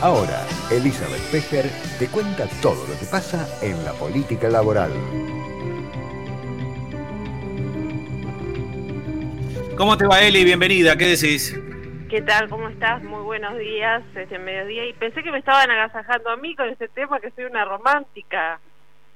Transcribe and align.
Ahora, 0.00 0.46
Elizabeth 0.70 1.20
Pecher 1.32 1.68
te 1.98 2.06
cuenta 2.06 2.46
todo 2.62 2.86
lo 2.86 2.96
que 3.00 3.04
pasa 3.06 3.48
en 3.60 3.84
la 3.84 3.92
política 3.94 4.48
laboral. 4.48 4.92
¿Cómo 9.76 9.98
te 9.98 10.06
va, 10.06 10.20
Eli? 10.20 10.44
Bienvenida, 10.44 10.96
¿qué 10.96 11.06
decís? 11.16 11.58
¿Qué 12.08 12.22
tal? 12.22 12.48
¿Cómo 12.48 12.68
estás? 12.68 13.02
Muy 13.02 13.22
buenos 13.22 13.58
días, 13.58 14.04
este 14.14 14.38
mediodía. 14.38 14.86
Y 14.86 14.92
pensé 14.92 15.20
que 15.24 15.32
me 15.32 15.38
estaban 15.38 15.68
agasajando 15.68 16.30
a 16.30 16.36
mí 16.36 16.54
con 16.54 16.68
este 16.68 16.86
tema, 16.86 17.18
que 17.18 17.32
soy 17.32 17.46
una 17.46 17.64
romántica. 17.64 18.60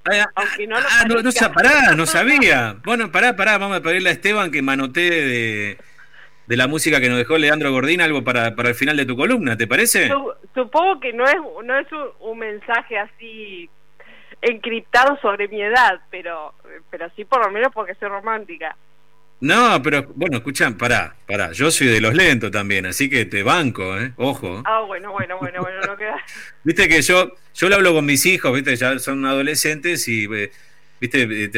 Ah, 0.04 0.28
Aunque 0.34 0.66
no 0.66 0.80
lo 0.80 0.86
ah, 0.90 1.04
no, 1.06 1.22
no, 1.22 1.30
pará, 1.54 1.94
no 1.94 2.06
sabía. 2.06 2.76
Bueno, 2.84 3.12
pará, 3.12 3.36
pará, 3.36 3.56
vamos 3.56 3.78
a 3.78 3.82
pedirle 3.82 4.08
a 4.08 4.12
Esteban 4.12 4.50
que 4.50 4.62
manotee 4.62 5.10
de, 5.10 5.78
de 6.46 6.56
la 6.56 6.66
música 6.66 7.00
que 7.00 7.08
nos 7.08 7.18
dejó 7.18 7.38
Leandro 7.38 7.72
Gordín, 7.72 8.00
algo 8.00 8.24
para, 8.24 8.54
para 8.54 8.70
el 8.70 8.74
final 8.74 8.96
de 8.96 9.06
tu 9.06 9.16
columna, 9.16 9.56
¿te 9.56 9.66
parece? 9.66 10.10
supongo 10.54 11.00
que 11.00 11.12
no 11.12 11.24
es, 11.24 11.36
no 11.64 11.78
es 11.78 11.86
un, 12.20 12.38
mensaje 12.38 12.98
así 12.98 13.70
encriptado 14.40 15.18
sobre 15.20 15.48
mi 15.48 15.62
edad, 15.62 16.00
pero, 16.10 16.54
pero 16.90 17.08
sí 17.14 17.24
por 17.24 17.44
lo 17.44 17.50
menos 17.50 17.72
porque 17.72 17.94
soy 17.94 18.08
romántica. 18.08 18.76
No, 19.40 19.82
pero 19.82 20.04
bueno, 20.14 20.36
escuchan, 20.36 20.78
pará, 20.78 21.16
pará, 21.26 21.50
yo 21.50 21.70
soy 21.70 21.88
de 21.88 22.00
los 22.00 22.14
lentos 22.14 22.50
también, 22.52 22.86
así 22.86 23.10
que 23.10 23.24
te 23.24 23.42
banco, 23.42 23.98
¿eh? 23.98 24.12
Ojo. 24.16 24.62
Ah, 24.64 24.82
bueno, 24.86 25.10
bueno, 25.10 25.36
bueno, 25.38 25.62
bueno, 25.62 25.80
no 25.80 25.96
queda. 25.96 26.16
viste 26.64 26.88
que 26.88 27.02
yo, 27.02 27.32
yo 27.54 27.68
lo 27.68 27.74
hablo 27.74 27.92
con 27.92 28.06
mis 28.06 28.24
hijos, 28.26 28.52
viste, 28.52 28.76
ya 28.76 28.98
son 29.00 29.24
adolescentes 29.26 30.06
y, 30.06 30.26
eh, 30.32 30.52
viste, 31.00 31.22
eh, 31.22 31.50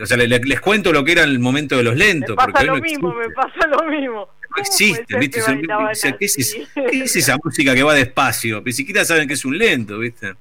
o 0.00 0.06
sea, 0.06 0.16
les, 0.16 0.60
cuento 0.60 0.92
lo 0.92 1.04
que 1.04 1.12
era 1.12 1.24
el 1.24 1.38
momento 1.38 1.76
de 1.76 1.82
los 1.82 1.96
lentos. 1.96 2.36
Me 2.36 2.52
pasa 2.52 2.64
lo 2.64 2.76
mismo, 2.76 3.14
me 3.14 3.30
pasa 3.30 3.66
lo 3.66 3.90
mismo. 3.90 4.28
No 4.50 4.62
existe, 4.62 5.18
¿viste? 5.18 5.40
¿qué, 6.18 6.24
es, 6.24 6.56
¿qué, 6.74 7.02
es, 7.02 7.16
esa 7.16 7.36
música 7.42 7.74
que 7.74 7.82
va 7.82 7.94
despacio? 7.94 8.62
Ni 8.64 8.72
siquiera 8.72 9.04
saben 9.04 9.28
que 9.28 9.34
es 9.34 9.44
un 9.44 9.58
lento, 9.58 9.98
¿viste? 9.98 10.34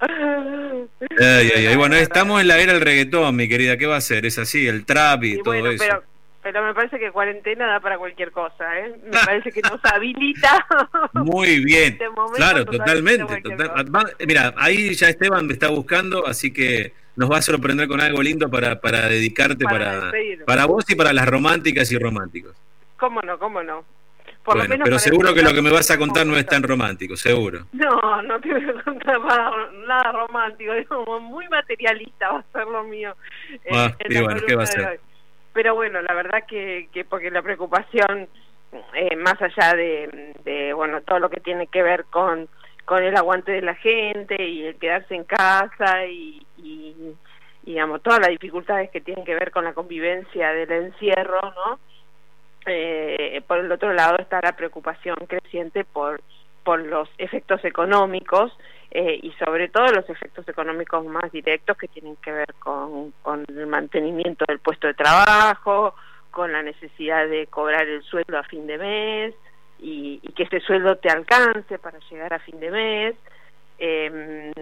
Ay, 1.20 1.50
ay, 1.54 1.66
ay. 1.66 1.76
Bueno, 1.76 1.94
estamos 1.94 2.40
en 2.40 2.48
la 2.48 2.58
era 2.58 2.72
del 2.72 2.82
reggaetón, 2.82 3.36
mi 3.36 3.48
querida. 3.48 3.76
¿Qué 3.76 3.86
va 3.86 3.96
a 3.96 4.00
ser? 4.00 4.26
Es 4.26 4.38
así, 4.38 4.66
el 4.66 4.84
trap 4.84 5.22
y, 5.24 5.40
todo 5.42 5.54
eso. 5.70 5.84
Pero, 5.84 6.02
pero 6.42 6.64
me 6.64 6.74
parece 6.74 6.98
que 6.98 7.12
cuarentena 7.12 7.66
da 7.66 7.80
para 7.80 7.98
cualquier 7.98 8.32
cosa, 8.32 8.78
¿eh? 8.80 8.94
Me 9.04 9.18
parece 9.24 9.52
que 9.52 9.60
nos 9.62 9.80
habilita. 9.84 10.66
Muy 11.12 11.64
bien. 11.64 11.92
Este 11.92 12.08
claro, 12.34 12.64
totalmente. 12.64 13.42
mira, 14.26 14.52
ahí 14.56 14.92
ya 14.94 15.08
Esteban 15.08 15.46
me 15.46 15.52
está 15.52 15.68
buscando, 15.68 16.26
así 16.26 16.52
que 16.52 16.92
nos 17.14 17.30
va 17.30 17.38
a 17.38 17.42
sorprender 17.42 17.86
con 17.86 18.00
algo 18.00 18.22
lindo 18.22 18.50
para, 18.50 18.80
para 18.80 19.08
dedicarte 19.08 19.64
para, 19.64 20.10
para, 20.44 20.64
vos 20.66 20.84
y 20.88 20.96
para 20.96 21.12
las 21.12 21.28
románticas 21.28 21.92
y 21.92 21.98
románticos. 21.98 22.56
¿Cómo 22.96 23.20
no? 23.22 23.38
¿Cómo 23.38 23.62
no? 23.62 23.84
bueno, 24.44 24.74
pero 24.82 24.98
seguro 24.98 25.32
que 25.34 25.42
lo 25.42 25.54
que 25.54 25.62
me 25.62 25.70
vas 25.70 25.88
a 25.92 25.98
contar 25.98 26.26
no 26.26 26.36
es 26.36 26.46
tan 26.46 26.64
romántico, 26.64 27.16
seguro. 27.16 27.66
No, 27.72 28.22
no 28.22 28.40
te 28.40 28.52
voy 28.52 28.68
a 28.68 28.82
contar 28.82 29.20
nada, 29.86 30.12
romántico, 30.12 31.20
muy 31.20 31.48
materialista 31.48 32.32
va 32.32 32.38
a 32.40 32.44
ser 32.52 32.66
lo 32.66 32.82
mío. 32.82 33.14
Eh, 33.52 33.70
ah, 33.72 33.92
bueno, 34.20 34.40
¿qué 34.44 34.56
va 34.56 34.64
a 34.64 34.66
ser? 34.66 35.00
Pero 35.52 35.74
bueno, 35.74 36.00
la 36.02 36.14
verdad 36.14 36.44
que, 36.46 36.88
que 36.92 37.04
porque 37.04 37.30
la 37.30 37.42
preocupación, 37.42 38.28
eh, 38.94 39.16
más 39.16 39.40
allá 39.40 39.74
de, 39.74 40.34
de, 40.44 40.72
bueno, 40.72 41.02
todo 41.02 41.18
lo 41.18 41.30
que 41.30 41.40
tiene 41.40 41.66
que 41.66 41.82
ver 41.82 42.04
con 42.06 42.48
con 42.84 43.02
el 43.02 43.16
aguante 43.16 43.52
de 43.52 43.62
la 43.62 43.74
gente 43.74 44.42
y 44.42 44.64
el 44.64 44.76
quedarse 44.76 45.14
en 45.14 45.24
casa 45.24 46.04
y, 46.06 46.44
y, 46.58 47.14
digamos 47.62 48.02
todas 48.02 48.18
las 48.18 48.30
dificultades 48.30 48.90
que 48.90 49.00
tienen 49.00 49.24
que 49.24 49.34
ver 49.34 49.52
con 49.52 49.64
la 49.64 49.72
convivencia 49.72 50.52
del 50.52 50.70
encierro, 50.72 51.40
¿no? 51.42 51.78
Eh, 52.66 53.40
por 53.46 53.58
el 53.58 53.70
otro 53.70 53.92
lado 53.92 54.16
está 54.18 54.40
la 54.42 54.56
preocupación 54.56 55.16
creciente 55.28 55.84
por 55.84 56.20
por 56.64 56.80
los 56.80 57.08
efectos 57.18 57.64
económicos 57.64 58.52
eh, 58.94 59.18
y 59.22 59.32
sobre 59.32 59.68
todo 59.68 59.86
los 59.86 60.06
efectos 60.10 60.46
económicos 60.46 61.02
más 61.06 61.32
directos 61.32 61.78
que 61.78 61.88
tienen 61.88 62.14
que 62.16 62.30
ver 62.30 62.54
con, 62.58 63.12
con 63.22 63.42
el 63.48 63.66
mantenimiento 63.66 64.44
del 64.46 64.58
puesto 64.58 64.86
de 64.86 64.92
trabajo, 64.92 65.94
con 66.30 66.52
la 66.52 66.62
necesidad 66.62 67.26
de 67.26 67.46
cobrar 67.46 67.88
el 67.88 68.02
sueldo 68.02 68.36
a 68.36 68.42
fin 68.42 68.66
de 68.66 68.76
mes, 68.76 69.34
y, 69.78 70.18
que 70.36 70.42
ese 70.42 70.60
sueldo 70.60 70.96
te 70.96 71.08
alcance 71.08 71.78
para 71.78 71.98
llegar 72.10 72.34
a 72.34 72.38
fin 72.40 72.60
de 72.60 72.70
mes. 72.70 73.16
Eh, 73.78 74.52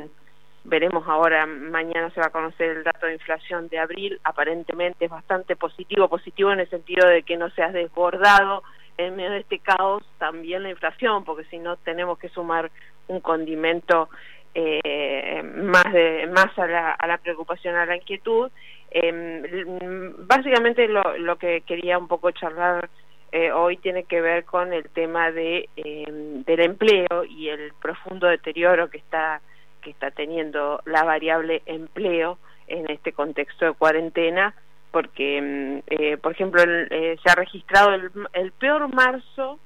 veremos 0.63 1.09
ahora, 1.09 1.47
mañana 1.47 2.11
se 2.11 2.21
va 2.21 2.27
a 2.27 2.31
conocer 2.31 2.71
el 2.71 2.85
dato 2.85 3.07
de 3.07 3.15
inflación 3.15 3.69
de 3.69 3.81
abril, 3.81 4.21
aparentemente 4.23 5.07
es 5.07 5.11
bastante 5.11 5.57
positivo, 5.57 6.09
positivo 6.09 6.53
en 6.53 6.61
el 6.61 6.71
sentido 6.71 7.09
de 7.09 7.25
que 7.25 7.37
no 7.37 7.51
se 7.51 7.63
ha 7.63 7.73
desbordado 7.73 8.63
en 8.97 9.17
medio 9.17 9.31
de 9.31 9.41
este 9.41 9.59
caos 9.59 10.03
también 10.19 10.63
la 10.63 10.71
inflación, 10.71 11.25
porque 11.25 11.45
si 11.45 11.59
no 11.59 11.77
tenemos 11.77 12.19
que 12.19 12.29
sumar 12.29 12.71
un 13.09 13.21
condimento 13.21 14.09
eh, 14.55 15.43
más 15.43 15.93
de 15.93 16.27
más 16.29 16.59
a 16.59 16.67
la, 16.67 16.93
a 16.93 17.07
la 17.07 17.19
preocupación, 17.19 17.77
a 17.77 17.87
la 17.87 17.97
inquietud. 17.97 18.51
Eh, 18.91 20.13
básicamente 20.19 20.89
lo, 20.89 21.17
lo 21.19 21.37
que 21.37 21.61
quería 21.61 21.97
un 21.99 22.09
poco 22.09 22.33
charlar 22.33 22.89
eh, 23.33 23.53
hoy 23.53 23.77
tiene 23.77 24.05
que 24.05 24.21
ver 24.21 24.45
con 24.45 24.73
el 24.73 24.89
tema 24.91 25.31
de 25.31 25.69
em, 25.77 26.43
del 26.43 26.61
empleo 26.61 27.25
y 27.29 27.49
el 27.49 27.73
profundo 27.81 28.27
deterioro 28.27 28.91
que 28.91 28.99
está 28.99 29.41
que 29.83 29.91
está 29.91 30.11
teniendo 30.11 30.83
la 30.85 31.05
variable 31.05 31.63
empleo 31.67 32.39
en 32.67 32.91
este 32.91 33.13
contexto 33.13 33.67
de 33.67 33.73
cuarentena 33.73 34.55
porque 34.91 35.39
em, 35.39 35.83
eh, 35.87 36.17
por 36.17 36.33
ejemplo 36.33 36.63
eh, 36.63 37.19
se 37.23 37.31
ha 37.31 37.35
registrado 37.35 37.95
el, 38.33 38.53
peor 38.53 38.93
marzo 38.93 39.59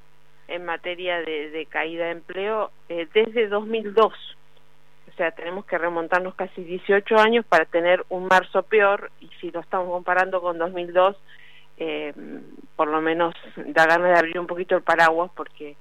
en 0.48 0.64
materia 0.64 1.20
de, 1.20 1.50
de 1.50 1.66
caída 1.66 2.06
de 2.06 2.12
empleo 2.12 2.70
desde 2.88 3.48
2002 3.48 4.12
o 5.14 5.16
sea, 5.16 5.30
tenemos 5.30 5.64
que 5.64 5.78
remontarnos 5.78 6.34
casi 6.34 6.64
18 6.64 7.16
años 7.18 7.46
para 7.46 7.66
tener 7.66 8.04
un 8.08 8.26
marzo 8.26 8.64
peor 8.64 9.12
y 9.20 9.28
si 9.40 9.52
lo 9.52 9.60
estamos 9.60 9.88
comparando 9.88 10.40
con 10.40 10.58
2002 10.58 11.16
eh, 11.76 12.12
por 12.74 12.88
lo 12.88 13.00
menos 13.00 13.32
da 13.56 13.86
ganas 13.86 14.10
de 14.10 14.18
abrir 14.18 14.40
un 14.40 14.48
poquito 14.48 14.74
el 14.74 14.82
paraguas 14.82 15.30
porque 15.36 15.76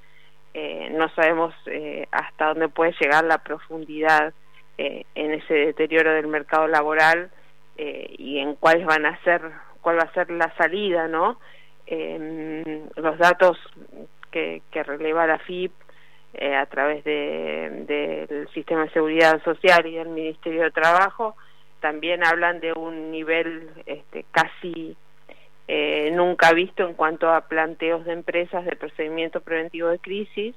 eh, 0.53 0.89
no 0.91 1.09
sabemos 1.15 1.51
eh, 1.65 2.07
hasta 2.11 2.49
dónde 2.49 2.69
puede 2.69 2.93
llegar 3.01 3.23
la 3.23 3.39
profundidad 3.39 4.33
eh, 4.77 5.05
en 5.15 5.33
ese 5.33 5.53
deterioro 5.53 6.13
del 6.13 6.27
mercado 6.27 6.67
laboral 6.67 7.31
y 7.77 8.39
en 8.39 8.55
cuáles 8.55 8.85
van 8.85 9.05
a 9.05 9.21
ser 9.23 9.41
cuál 9.81 9.97
va 9.97 10.03
a 10.03 10.13
ser 10.13 10.29
la 10.29 10.53
salida 10.55 11.07
no 11.07 11.39
los 12.95 13.17
datos 13.17 13.57
que, 14.31 14.61
que 14.71 14.83
releva 14.83 15.27
la 15.27 15.39
FIP 15.39 15.71
a 16.57 16.65
través 16.67 17.03
del 17.03 17.85
de, 17.85 18.47
sistema 18.53 18.83
de 18.83 18.91
seguridad 18.91 19.43
social 19.43 19.85
y 19.85 19.95
del 19.95 20.09
Ministerio 20.09 20.63
de 20.63 20.71
Trabajo 20.71 21.35
también 21.83 22.23
hablan 22.23 22.61
de 22.61 22.71
un 22.71 23.11
nivel 23.11 23.69
este, 23.85 24.25
casi 24.31 24.95
eh, 25.67 26.11
nunca 26.13 26.53
visto 26.53 26.87
en 26.87 26.93
cuanto 26.93 27.29
a 27.29 27.41
planteos 27.41 28.05
de 28.05 28.13
empresas 28.13 28.63
de 28.63 28.75
procedimientos 28.77 29.43
preventivos 29.43 29.91
de 29.91 29.99
crisis 29.99 30.55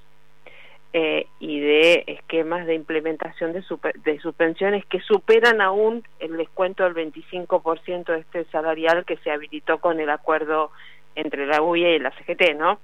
eh, 0.99 1.27
y 1.41 1.61
de 1.61 2.05
esquemas 2.07 2.67
de 2.67 2.75
implementación 2.75 3.53
de, 3.53 3.63
de 4.03 4.19
suspensiones 4.21 4.87
que 4.87 4.99
superan 5.01 5.61
aún 5.61 6.03
el 6.21 6.39
descuento 6.39 6.85
del 6.85 6.95
25% 6.95 8.07
de 8.07 8.21
este 8.21 8.45
salarial 8.47 9.05
que 9.05 9.19
se 9.19 9.31
habilitó 9.31 9.77
con 9.77 10.01
el 10.01 10.09
acuerdo 10.09 10.71
entre 11.15 11.45
la 11.45 11.61
UIA 11.61 11.97
y 11.97 11.99
la 11.99 12.13
CGT, 12.13 12.55
¿no? 12.57 12.81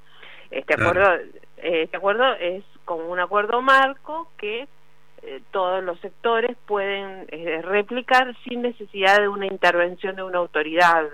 Este 0.50 0.74
acuerdo, 0.74 1.10
eh, 1.56 1.84
este 1.84 1.96
acuerdo 1.96 2.34
es 2.34 2.62
como 2.84 3.06
un 3.06 3.18
acuerdo 3.18 3.62
marco 3.62 4.30
que 4.36 4.68
eh, 5.22 5.40
todos 5.50 5.82
los 5.82 5.98
sectores 6.00 6.54
pueden 6.66 7.26
replicar 7.62 8.36
sin 8.44 8.60
necesidad 8.60 9.20
de 9.20 9.28
una 9.28 9.46
intervención 9.46 10.16
de 10.16 10.22
una 10.22 10.36
autoridad 10.36 11.08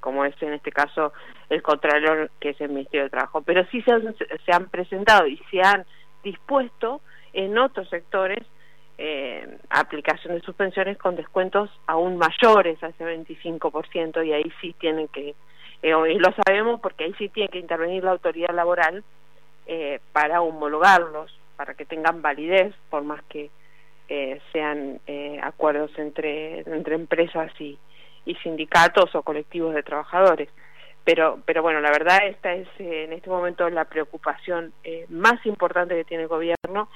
como 0.00 0.24
es 0.24 0.34
en 0.42 0.52
este 0.52 0.72
caso 0.72 1.12
el 1.48 1.62
Contralor, 1.62 2.30
que 2.40 2.50
es 2.50 2.60
el 2.60 2.70
Ministerio 2.70 3.04
de 3.04 3.10
Trabajo. 3.10 3.42
Pero 3.42 3.64
sí 3.70 3.82
se 3.82 3.92
han, 3.92 4.14
se 4.14 4.52
han 4.52 4.68
presentado 4.68 5.26
y 5.26 5.36
se 5.50 5.60
han 5.60 5.84
dispuesto 6.22 7.00
en 7.32 7.56
otros 7.58 7.88
sectores 7.88 8.44
eh, 8.98 9.58
aplicación 9.68 10.34
de 10.34 10.40
suspensiones 10.40 10.96
con 10.96 11.16
descuentos 11.16 11.70
aún 11.86 12.16
mayores 12.16 12.82
ese 12.82 13.04
25% 13.04 14.26
y 14.26 14.32
ahí 14.32 14.50
sí 14.60 14.74
tienen 14.78 15.08
que, 15.08 15.34
eh, 15.82 15.94
y 16.10 16.18
lo 16.18 16.34
sabemos 16.44 16.80
porque 16.80 17.04
ahí 17.04 17.14
sí 17.18 17.28
tiene 17.28 17.50
que 17.50 17.58
intervenir 17.58 18.04
la 18.04 18.12
autoridad 18.12 18.54
laboral 18.54 19.04
eh, 19.66 20.00
para 20.12 20.40
homologarlos, 20.40 21.36
para 21.56 21.74
que 21.74 21.84
tengan 21.84 22.22
validez, 22.22 22.74
por 22.88 23.02
más 23.02 23.22
que 23.24 23.50
eh, 24.08 24.40
sean 24.52 25.00
eh, 25.06 25.40
acuerdos 25.42 25.90
entre, 25.98 26.60
entre 26.60 26.94
empresas 26.94 27.50
y, 27.60 27.78
y 28.26 28.34
sindicatos 28.36 29.14
o 29.14 29.22
colectivos 29.22 29.74
de 29.74 29.82
trabajadores. 29.82 30.50
Pero, 31.04 31.38
pero 31.46 31.62
bueno, 31.62 31.80
la 31.80 31.90
verdad 31.90 32.26
esta 32.26 32.52
es 32.52 32.66
eh, 32.80 33.04
en 33.04 33.12
este 33.12 33.30
momento 33.30 33.70
la 33.70 33.84
preocupación 33.84 34.72
eh, 34.82 35.06
más 35.08 35.44
importante 35.46 35.94
que 35.94 36.04
tiene 36.04 36.24
el 36.24 36.28
gobierno, 36.28 36.88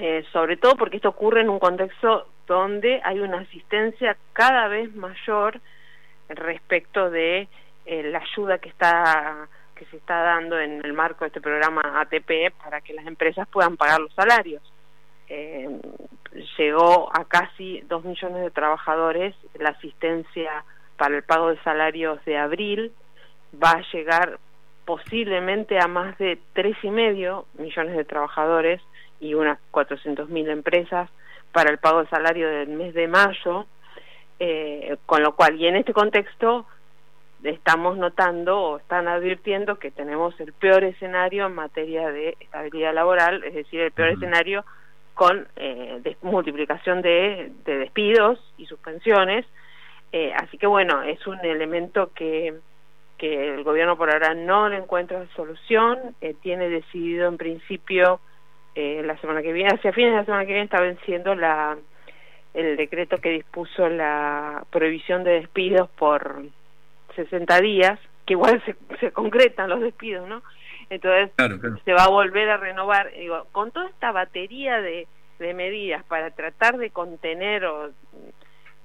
eh, 0.00 0.24
sobre 0.32 0.56
todo 0.56 0.74
porque 0.74 0.96
esto 0.96 1.10
ocurre 1.10 1.42
en 1.42 1.48
un 1.48 1.60
contexto 1.60 2.26
donde 2.48 3.00
hay 3.04 3.20
una 3.20 3.38
asistencia 3.38 4.16
cada 4.32 4.66
vez 4.66 4.92
mayor 4.96 5.60
respecto 6.28 7.08
de 7.08 7.48
la 7.86 8.18
ayuda 8.18 8.58
que 8.58 8.70
está 8.70 9.46
que 9.76 9.84
se 9.86 9.96
está 9.96 10.22
dando 10.22 10.58
en 10.58 10.84
el 10.84 10.92
marco 10.92 11.24
de 11.24 11.28
este 11.28 11.40
programa 11.40 12.00
ATP 12.00 12.54
para 12.62 12.80
que 12.80 12.94
las 12.94 13.06
empresas 13.06 13.46
puedan 13.48 13.76
pagar 13.76 14.00
los 14.00 14.12
salarios. 14.14 14.62
Eh, 15.28 15.80
llegó 16.58 17.10
a 17.16 17.24
casi 17.24 17.80
dos 17.82 18.04
millones 18.04 18.42
de 18.42 18.50
trabajadores. 18.50 19.34
La 19.58 19.70
asistencia 19.70 20.64
para 20.96 21.16
el 21.16 21.22
pago 21.22 21.50
de 21.50 21.58
salarios 21.62 22.24
de 22.24 22.36
abril, 22.36 22.92
va 23.62 23.72
a 23.72 23.84
llegar 23.92 24.38
posiblemente 24.84 25.78
a 25.78 25.88
más 25.88 26.16
de 26.18 26.38
tres 26.52 26.76
y 26.82 26.90
medio 26.90 27.46
millones 27.54 27.96
de 27.96 28.04
trabajadores 28.04 28.80
y 29.20 29.34
unas 29.34 29.58
400 29.70 30.28
mil 30.28 30.48
empresas 30.50 31.08
para 31.52 31.70
el 31.70 31.78
pago 31.78 32.02
de 32.02 32.08
salario 32.08 32.48
del 32.48 32.68
mes 32.70 32.94
de 32.94 33.08
mayo, 33.08 33.66
eh, 34.38 34.96
con 35.06 35.22
lo 35.22 35.34
cual, 35.36 35.56
y 35.56 35.66
en 35.66 35.76
este 35.76 35.92
contexto, 35.92 36.66
estamos 37.42 37.96
notando 37.96 38.58
o 38.58 38.76
están 38.78 39.06
advirtiendo 39.06 39.78
que 39.78 39.90
tenemos 39.90 40.38
el 40.40 40.52
peor 40.52 40.84
escenario 40.84 41.46
en 41.46 41.54
materia 41.54 42.10
de 42.10 42.36
estabilidad 42.40 42.94
laboral, 42.94 43.44
es 43.44 43.54
decir, 43.54 43.80
el 43.80 43.92
peor 43.92 44.10
escenario 44.10 44.64
con 45.14 45.46
eh, 45.56 46.16
multiplicación 46.22 47.00
de, 47.02 47.52
despidos 47.64 48.38
y 48.58 48.66
suspensiones. 48.66 49.46
Eh, 50.12 50.32
así 50.36 50.58
que 50.58 50.66
bueno, 50.66 51.02
es 51.02 51.26
un 51.26 51.38
elemento 51.40 52.12
que, 52.14 52.54
que 53.16 53.54
el 53.54 53.64
gobierno 53.64 53.96
por 53.96 54.10
ahora 54.10 54.34
no 54.34 54.68
le 54.68 54.76
encuentra 54.76 55.26
solución, 55.34 55.98
eh, 56.20 56.34
tiene 56.42 56.68
decidido 56.68 57.28
en 57.28 57.36
principio 57.36 58.20
la 58.76 59.16
semana 59.18 59.40
que 59.40 59.52
viene, 59.52 59.70
hacia 59.72 59.92
fines 59.92 60.10
de 60.10 60.16
la 60.16 60.24
semana 60.24 60.44
que 60.44 60.52
viene 60.52 60.64
está 60.64 60.80
venciendo 60.80 61.36
la 61.36 61.78
el 62.54 62.76
decreto 62.76 63.18
que 63.18 63.30
dispuso 63.30 63.88
la 63.88 64.64
prohibición 64.70 65.22
de 65.22 65.34
despidos 65.34 65.88
por 65.90 66.42
60 67.14 67.60
días, 67.60 68.00
que 68.26 68.32
igual 68.32 68.60
se, 68.64 68.74
se 68.98 69.12
concretan 69.12 69.70
los 69.70 69.80
despidos, 69.80 70.28
¿no? 70.28 70.42
Entonces 70.90 71.30
se 71.84 71.92
va 71.92 72.04
a 72.04 72.10
volver 72.10 72.48
a 72.50 72.56
renovar. 72.56 73.12
Digo, 73.12 73.46
con 73.52 73.70
toda 73.70 73.88
esta 73.88 74.12
batería 74.12 74.80
de, 74.80 75.06
de 75.38 75.54
medidas 75.54 76.04
para 76.04 76.30
tratar 76.30 76.76
de 76.78 76.90
contener 76.90 77.64
o, 77.64 77.90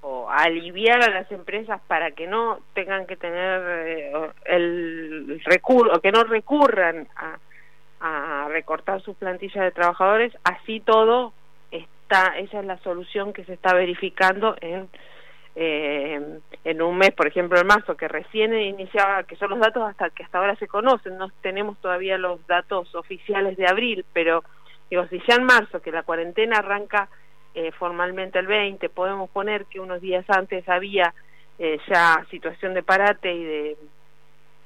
o, 0.02 0.30
aliviar 0.30 1.02
a 1.02 1.10
las 1.10 1.30
empresas 1.32 1.80
para 1.86 2.12
que 2.12 2.26
no 2.26 2.60
tengan 2.74 3.06
que 3.06 3.16
tener 3.16 3.62
eh, 3.86 4.12
el 4.46 5.42
recurso, 5.44 6.00
que 6.00 6.12
no 6.12 6.24
recurran 6.24 7.08
a, 7.16 7.38
a 8.00 8.48
recortar 8.48 9.00
sus 9.02 9.16
plantillas 9.16 9.64
de 9.64 9.72
trabajadores, 9.72 10.32
así 10.44 10.80
todo 10.80 11.32
está, 11.70 12.38
esa 12.38 12.60
es 12.60 12.64
la 12.64 12.78
solución 12.78 13.32
que 13.32 13.44
se 13.44 13.52
está 13.52 13.74
verificando 13.74 14.56
en 14.60 14.88
eh, 15.56 16.38
en 16.64 16.82
un 16.82 16.96
mes, 16.96 17.10
por 17.12 17.26
ejemplo, 17.26 17.58
en 17.58 17.66
marzo, 17.66 17.96
que 17.96 18.08
recién 18.08 18.54
iniciaba, 18.54 19.24
que 19.24 19.36
son 19.36 19.50
los 19.50 19.60
datos 19.60 19.82
hasta 19.88 20.10
que 20.10 20.22
hasta 20.22 20.38
ahora 20.38 20.56
se 20.56 20.68
conocen, 20.68 21.18
no 21.18 21.30
tenemos 21.42 21.78
todavía 21.80 22.18
los 22.18 22.46
datos 22.46 22.94
oficiales 22.94 23.56
de 23.56 23.66
abril, 23.66 24.04
pero 24.12 24.44
digo, 24.90 25.06
si 25.08 25.20
ya 25.26 25.34
en 25.36 25.44
marzo, 25.44 25.82
que 25.82 25.92
la 25.92 26.02
cuarentena 26.02 26.58
arranca 26.58 27.08
eh, 27.54 27.72
formalmente 27.72 28.38
el 28.38 28.46
20, 28.46 28.88
podemos 28.90 29.28
poner 29.30 29.66
que 29.66 29.80
unos 29.80 30.00
días 30.00 30.24
antes 30.28 30.68
había 30.68 31.12
eh, 31.58 31.78
ya 31.88 32.24
situación 32.30 32.74
de 32.74 32.82
parate 32.82 33.32
y 33.32 33.44
de, 33.44 33.76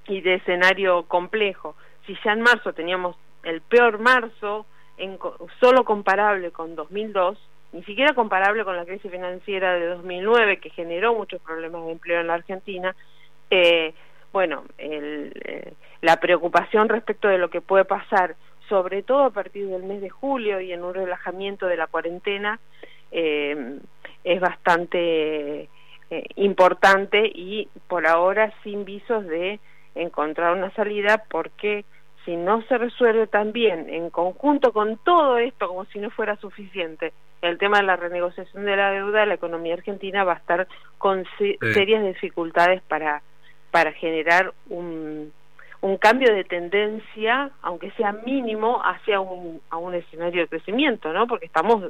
y 0.09 0.21
de 0.21 0.35
escenario 0.35 1.05
complejo, 1.05 1.77
si 2.07 2.15
ya 2.25 2.33
en 2.33 2.43
marzo 2.43 2.73
teníamos 2.73 3.17
el 3.43 3.63
peor 3.63 3.99
marzo, 3.99 4.67
en, 4.97 5.19
solo 5.61 5.85
comparable 5.85 6.51
con 6.51 6.77
2002, 6.77 7.39
ni 7.75 7.83
siquiera 7.83 8.15
comparable 8.15 8.65
con 8.65 8.77
la 8.77 8.85
crisis 8.85 9.11
financiera 9.11 9.75
de 9.75 9.87
2009 9.87 10.59
que 10.59 10.71
generó 10.71 11.13
muchos 11.13 11.43
problemas 11.43 11.85
de 11.85 11.93
empleo 11.93 12.21
en 12.21 12.29
la 12.29 12.35
Argentina, 12.35 12.95
eh, 13.51 13.93
bueno, 14.33 14.65
el, 14.79 15.33
eh, 15.45 15.73
la 16.01 16.17
preocupación 16.21 16.89
respecto 16.89 17.27
de 17.27 17.39
lo 17.39 17.51
que 17.51 17.61
puede 17.61 17.85
pasar, 17.85 18.37
sobre 18.69 19.03
todo 19.03 19.25
a 19.25 19.31
partir 19.31 19.67
del 19.67 19.83
mes 19.83 20.01
de 20.01 20.09
julio 20.09 20.61
y 20.61 20.73
en 20.73 20.85
un 20.85 20.95
relajamiento 20.95 21.67
de 21.67 21.77
la 21.77 21.89
cuarentena, 21.89 22.61
eh, 23.11 23.79
es 24.23 24.41
bastante 24.41 25.69
eh, 26.11 26.27
importante 26.37 27.27
y 27.27 27.69
por 27.89 28.07
ahora 28.07 28.53
sin 28.63 28.85
visos 28.85 29.27
de 29.27 29.59
encontrar 29.97 30.57
una 30.57 30.71
salida 30.75 31.25
porque 31.29 31.85
si 32.25 32.37
no 32.37 32.63
se 32.63 32.79
resuelve 32.79 33.27
también 33.27 33.89
en 33.89 34.11
conjunto 34.11 34.73
con 34.73 34.97
todo 34.99 35.39
esto 35.39 35.69
como 35.69 35.85
si 35.87 35.99
no 35.99 36.11
fuera 36.11 36.37
suficiente 36.37 37.13
el 37.49 37.59
tema 37.59 37.79
de 37.79 37.85
la 37.85 37.97
renegociación 37.97 38.65
de 38.65 38.77
la 38.77 38.91
deuda, 38.91 39.27
la 39.27 39.35
economía 39.35 39.75
argentina 39.75 40.25
va 40.25 40.33
a 40.33 40.37
estar 40.37 40.67
con 40.99 41.25
serias 41.39 42.03
dificultades 42.03 42.83
para, 42.83 43.23
para 43.71 43.93
generar 43.93 44.53
un, 44.71 45.31
un 45.83 45.99
cambio 45.99 46.35
de 46.35 46.45
tendencia, 46.45 47.51
aunque 47.61 47.91
sea 47.93 48.13
mínimo, 48.13 48.81
hacia 48.83 49.21
un, 49.21 49.61
a 49.69 49.77
un 49.77 49.95
escenario 49.95 50.43
de 50.43 50.49
crecimiento, 50.49 51.13
¿no? 51.13 51.27
Porque 51.27 51.47
estamos 51.47 51.85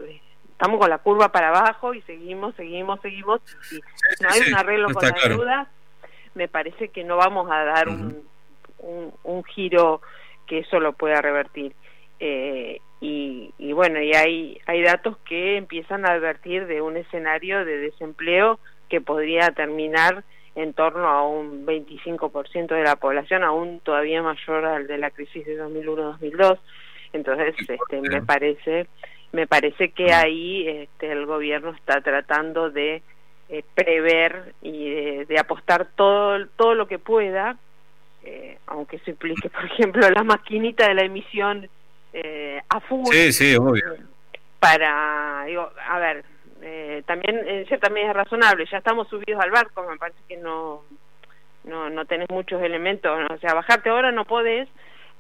estamos 0.51 0.81
con 0.81 0.91
la 0.91 0.99
curva 0.99 1.31
para 1.31 1.49
abajo 1.49 1.95
y 1.95 2.03
seguimos, 2.03 2.55
seguimos, 2.57 3.01
seguimos. 3.01 3.41
Si 3.63 3.81
no 4.21 4.29
hay 4.31 4.41
un 4.49 4.55
arreglo 4.55 4.89
con 4.93 5.05
la 5.05 5.29
deuda, 5.29 5.69
me 6.35 6.49
parece 6.49 6.89
que 6.89 7.05
no 7.05 7.17
vamos 7.17 7.49
a 7.51 7.65
dar 7.65 7.89
un, 7.89 8.23
un, 8.79 9.13
un, 9.23 9.45
giro 9.45 10.01
que 10.55 10.61
eso 10.61 10.79
lo 10.79 10.93
pueda 10.93 11.21
revertir. 11.21 11.73
Eh, 12.21 12.81
y, 13.01 13.73
bueno, 13.73 14.01
y 14.01 14.15
hay, 14.15 14.59
hay 14.67 14.83
datos 14.83 15.19
que 15.29 15.57
empiezan 15.57 16.07
a 16.07 16.13
advertir 16.13 16.67
de 16.67 16.81
un 16.81 16.97
escenario 16.97 17.65
de 17.65 17.77
desempleo 17.77 18.59
que 18.89 19.01
podría 19.01 19.51
terminar 19.51 20.25
en 20.55 20.73
torno 20.73 21.09
a 21.09 21.27
un 21.27 21.67
25% 21.67 22.69
de 22.69 22.83
la 22.83 22.97
población, 22.97 23.43
aún 23.43 23.81
todavía 23.81 24.23
mayor 24.23 24.65
al 24.65 24.87
de 24.87 24.97
la 24.99 25.11
crisis 25.11 25.45
de 25.45 25.61
2001-2002. 25.61 26.59
Entonces, 27.13 27.55
este, 27.59 28.01
me 28.01 28.23
parece 28.23 28.87
me 29.33 29.49
parece 29.49 29.91
que 29.91 30.13
ahí 30.13 30.67
este, 30.69 31.11
el 31.11 31.27
gobierno 31.27 31.71
está 31.71 32.01
tratando 32.01 32.71
de 32.71 33.03
eh, 33.49 33.65
prever 33.75 34.55
y 34.63 35.25
de, 35.25 35.39
apostar 35.39 35.89
todo 35.97 36.47
todo 36.57 36.77
lo 36.77 36.87
que 36.87 37.01
pueda, 37.01 37.59
eh, 38.25 38.59
aunque 38.67 38.99
se 39.01 39.11
implique, 39.11 39.49
por 39.51 39.65
ejemplo, 39.65 40.09
la 40.11 40.25
maquinita 40.25 40.89
de 40.89 40.95
la 40.95 41.05
emisión 41.05 41.69
eh, 42.13 42.61
a 42.69 42.81
full. 42.81 43.07
Sí, 43.13 43.33
sí, 43.33 43.57
obvio. 43.57 43.97
Para, 44.59 45.45
digo, 45.47 45.71
a 45.89 45.99
ver, 45.99 46.25
eh, 46.63 47.03
también 47.07 47.47
en 47.47 47.67
cierta 47.67 47.91
medida 47.91 48.11
es 48.11 48.17
razonable, 48.17 48.67
ya 48.71 48.79
estamos 48.79 49.09
subidos 49.09 49.43
al 49.43 49.51
barco, 49.51 49.83
me 49.89 49.99
parece 49.99 50.19
que 50.27 50.37
no 50.39 50.83
no, 51.65 51.91
no 51.91 52.05
tenés 52.05 52.29
muchos 52.31 52.63
elementos, 52.63 53.19
o 53.31 53.39
sea, 53.39 53.55
bajarte 53.55 53.89
ahora 53.89 54.13
no 54.13 54.25
podés, 54.25 54.69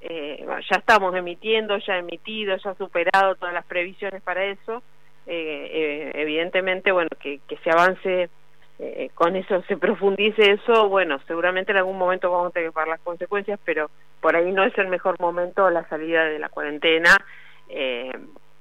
eh, 0.00 0.45
ya 0.71 0.77
estamos 0.77 1.15
emitiendo, 1.15 1.79
ya 1.79 1.97
emitido, 1.97 2.57
ya 2.57 2.75
superado 2.75 3.35
todas 3.37 3.55
las 3.55 3.65
previsiones 3.65 4.23
para 4.23 4.45
eso, 4.45 4.83
eh, 5.26 5.71
eh, 5.73 6.12
evidentemente, 6.14 6.93
bueno, 6.93 7.09
que, 7.19 7.40
que 7.49 7.57
se 7.59 7.71
avance 7.71 8.28
eh, 8.78 9.11
con 9.14 9.37
eso, 9.37 9.62
se 9.69 9.76
profundice 9.76 10.52
eso, 10.52 10.88
bueno, 10.88 11.21
seguramente 11.26 11.73
en 11.73 11.78
algún 11.78 11.97
momento 11.97 12.31
vamos 12.31 12.49
a 12.49 12.50
tener 12.50 12.71
que 12.71 12.73
pagar 12.73 12.88
las 12.88 13.00
consecuencias, 13.00 13.61
pero 13.64 13.90
por 14.21 14.35
ahí 14.35 14.50
no 14.50 14.64
es 14.64 14.76
el 14.78 14.88
mejor 14.88 15.19
momento 15.21 15.71
la 15.71 15.88
salida 15.88 16.25
de 16.25 16.38
la 16.38 16.49
cuarentena, 16.49 17.16
eh, 17.69 18.12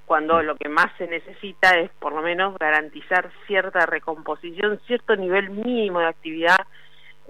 cuando 0.05 0.43
lo 0.43 0.55
que 0.55 0.69
más 0.69 0.91
se 0.97 1.07
necesita 1.07 1.79
es 1.79 1.89
por 1.99 2.13
lo 2.13 2.21
menos 2.21 2.57
garantizar 2.59 3.31
cierta 3.47 3.85
recomposición, 3.85 4.79
cierto 4.85 5.15
nivel 5.15 5.49
mínimo 5.49 5.99
de 5.99 6.07
actividad 6.07 6.57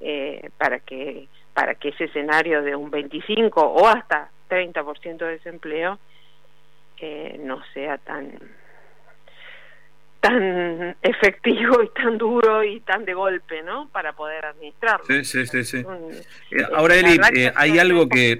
eh, 0.01 0.49
para 0.57 0.79
que 0.79 1.27
para 1.53 1.75
que 1.75 1.89
ese 1.89 2.05
escenario 2.05 2.63
de 2.63 2.75
un 2.75 2.89
25 2.89 3.61
o 3.61 3.87
hasta 3.87 4.31
30% 4.49 5.17
de 5.17 5.27
desempleo 5.27 5.99
eh, 6.99 7.39
no 7.43 7.63
sea 7.73 7.99
tan 7.99 8.39
tan 10.23 10.95
efectivo 11.01 11.83
y 11.83 11.89
tan 11.89 12.17
duro 12.17 12.63
y 12.63 12.79
tan 12.79 13.03
de 13.03 13.13
golpe, 13.13 13.61
¿no? 13.61 13.89
Para 13.89 14.13
poder 14.13 14.45
administrarlo. 14.45 15.05
Sí, 15.05 15.25
sí, 15.25 15.45
sí. 15.45 15.65
sí. 15.65 15.77
Eh, 16.51 16.63
ahora, 16.73 16.95
Eli, 16.95 17.19
eh, 17.35 17.51
hay 17.53 17.77
algo 17.77 18.07
que 18.07 18.39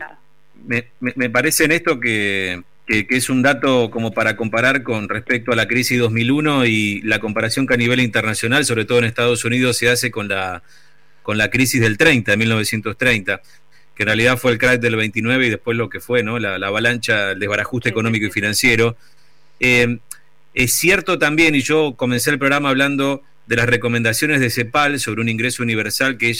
me, 0.65 0.87
me, 1.01 1.29
parece 1.29 1.65
en 1.65 1.73
esto 1.73 1.99
que, 1.99 2.63
que, 2.87 3.05
es 3.09 3.29
un 3.29 3.41
dato 3.41 3.91
como 3.91 4.13
para 4.13 4.37
comparar 4.37 4.81
con 4.83 5.09
respecto 5.09 5.51
a 5.51 5.57
la 5.57 5.67
crisis 5.67 5.99
2001 5.99 6.65
y 6.67 7.01
la 7.01 7.19
comparación 7.19 7.67
que 7.67 7.73
a 7.73 7.77
nivel 7.77 7.99
internacional, 7.99 8.63
sobre 8.63 8.85
todo 8.85 8.99
en 8.99 9.03
Estados 9.03 9.43
Unidos, 9.43 9.75
se 9.75 9.89
hace 9.89 10.09
con 10.09 10.29
la, 10.29 10.63
con 11.21 11.37
la 11.37 11.49
crisis 11.49 11.81
del 11.81 11.97
30, 11.97 12.31
de 12.31 12.37
1930 12.37 13.41
que 13.93 14.03
en 14.03 14.07
realidad 14.07 14.37
fue 14.37 14.53
el 14.53 14.57
crack 14.57 14.79
del 14.79 14.95
29 14.95 15.45
y 15.45 15.49
después 15.51 15.77
lo 15.77 15.87
que 15.87 15.99
fue, 15.99 16.23
¿no? 16.23 16.39
La, 16.39 16.55
avalancha, 16.55 17.31
el 17.31 17.39
desbarajuste 17.39 17.89
económico 17.89 18.25
y 18.25 18.31
financiero. 18.31 18.95
Eh, 19.59 19.99
es 20.53 20.73
cierto 20.73 21.17
también, 21.17 21.55
y 21.55 21.61
yo 21.61 21.95
comencé 21.95 22.29
el 22.29 22.39
programa 22.39 22.69
hablando 22.69 23.23
de 23.47 23.55
las 23.55 23.67
recomendaciones 23.67 24.39
de 24.39 24.49
CEPAL 24.49 24.99
sobre 24.99 25.21
un 25.21 25.29
ingreso 25.29 25.63
universal 25.63 26.17
que, 26.17 26.33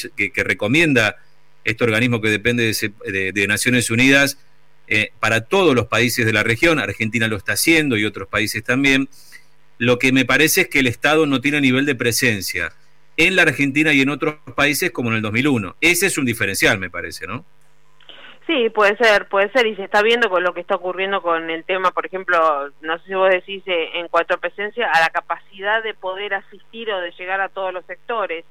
recomienda 0.43 1.17
este 1.63 1.83
organismo 1.83 2.21
que 2.21 2.29
depende 2.29 2.73
de, 2.73 3.47
Naciones 3.47 3.89
Unidas 3.89 4.37
eh, 4.87 5.11
para 5.19 5.41
todos 5.41 5.75
los 5.75 5.87
países 5.87 6.25
de 6.25 6.33
la 6.33 6.43
región. 6.43 6.79
Argentina 6.79 7.27
lo 7.27 7.37
está 7.37 7.53
haciendo 7.53 7.97
y 7.97 8.05
otros 8.05 8.27
países 8.27 8.63
también. 8.63 9.09
Lo 9.77 9.99
que 9.99 10.11
me 10.11 10.25
parece 10.25 10.61
es 10.61 10.67
que 10.67 10.79
el 10.79 10.87
Estado 10.87 11.25
no 11.25 11.41
tiene 11.41 11.59
nivel 11.59 11.85
de 11.85 11.95
presencia 11.95 12.73
en 13.17 13.35
la 13.35 13.43
Argentina 13.43 13.93
y 13.93 14.01
en 14.01 14.09
otros 14.09 14.35
países 14.55 14.91
como 14.91 15.09
en 15.09 15.17
el 15.17 15.21
2001. 15.21 15.75
Ese 15.81 16.07
es 16.07 16.17
un 16.17 16.25
diferencial, 16.25 16.79
me 16.79 16.89
parece, 16.89 17.27
¿no? 17.27 17.45
Sí, 18.45 18.69
puede 18.69 18.97
ser, 18.97 19.29
puede 19.29 19.49
ser, 19.51 19.65
y 19.67 19.75
se 19.75 19.85
está 19.85 20.01
viendo 20.01 20.29
con 20.29 20.43
lo 20.43 20.53
que 20.53 20.59
está 20.59 20.75
ocurriendo 20.75 21.21
con 21.21 21.49
el 21.49 21.63
tema, 21.63 21.91
por 21.91 22.05
ejemplo, 22.05 22.37
no 22.81 22.97
sé 22.99 23.05
si 23.05 23.13
vos 23.13 23.29
decís 23.29 23.63
eh, 23.67 23.91
en 23.93 24.09
cuanto 24.09 24.33
a 24.33 24.37
presencia, 24.37 24.91
a 24.91 24.99
la 24.99 25.09
capacidad 25.09 25.81
de 25.81 25.93
poder 25.93 26.33
asistir 26.33 26.91
o 26.91 26.99
de 26.99 27.11
llegar 27.11 27.39
a 27.39 27.47
todos 27.47 27.73
los 27.73 27.85
sectores. 27.85 28.43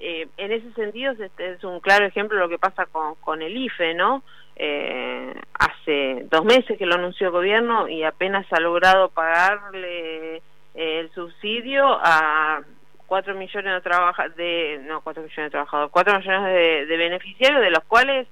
Eh, 0.00 0.28
en 0.36 0.52
ese 0.52 0.70
sentido, 0.72 1.12
este 1.12 1.52
es 1.52 1.64
un 1.64 1.80
claro 1.80 2.04
ejemplo 2.04 2.36
de 2.36 2.44
lo 2.44 2.48
que 2.50 2.58
pasa 2.58 2.84
con, 2.86 3.14
con 3.16 3.40
el 3.40 3.56
IFE, 3.56 3.94
¿no? 3.94 4.22
Eh, 4.56 5.34
hace 5.54 6.26
dos 6.30 6.44
meses 6.44 6.76
que 6.76 6.84
lo 6.84 6.96
anunció 6.96 7.28
el 7.28 7.32
gobierno 7.32 7.88
y 7.88 8.02
apenas 8.02 8.46
ha 8.52 8.60
logrado 8.60 9.08
pagarle 9.08 10.42
el 10.74 11.10
subsidio 11.14 11.86
a 12.02 12.60
cuatro 13.06 13.34
millones 13.34 13.74
de 13.74 13.80
trabajadores, 13.80 14.36
de, 14.36 14.80
no, 14.86 15.00
cuatro 15.00 15.22
millones 15.22 15.46
de 15.46 15.50
trabajadores, 15.50 15.90
cuatro 15.90 16.18
millones 16.18 16.88
de 16.88 16.96
beneficiarios, 16.98 17.62
de 17.62 17.70
los 17.70 17.84
cuales 17.84 18.28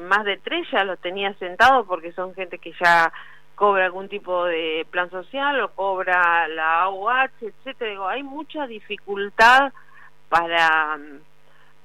más 0.00 0.24
de 0.24 0.38
tres 0.38 0.66
ya 0.70 0.84
los 0.84 0.98
tenía 1.00 1.34
sentados 1.34 1.86
porque 1.86 2.12
son 2.12 2.34
gente 2.34 2.58
que 2.58 2.72
ya 2.82 3.12
cobra 3.54 3.84
algún 3.84 4.08
tipo 4.08 4.44
de 4.44 4.86
plan 4.90 5.10
social 5.10 5.60
o 5.60 5.68
cobra 5.72 6.48
la 6.48 6.82
AUH, 6.82 7.30
etcétera. 7.40 7.90
Digo, 7.90 8.08
hay 8.08 8.22
mucha 8.22 8.66
dificultad 8.66 9.72
para 10.28 10.98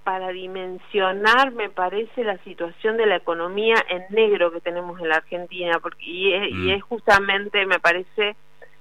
para 0.07 0.29
dimensionar, 0.29 1.51
me 1.51 1.69
parece, 1.69 2.23
la 2.23 2.37
situación 2.45 2.95
de 2.95 3.05
la 3.05 3.17
economía 3.17 3.75
en 3.89 4.05
negro 4.09 4.53
que 4.53 4.61
tenemos 4.61 4.97
en 5.01 5.09
la 5.09 5.17
Argentina, 5.17 5.79
porque 5.81 6.05
y 6.05 6.33
es, 6.33 6.49
y 6.49 6.53
mm. 6.53 6.69
es 6.69 6.83
justamente, 6.83 7.65
me 7.65 7.77
parece, 7.79 8.37